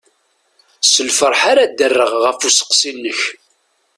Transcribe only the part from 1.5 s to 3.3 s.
ara d-rreɣ ɣef usteqsi-inek.